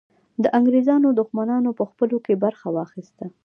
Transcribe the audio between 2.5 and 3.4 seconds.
واخیسته.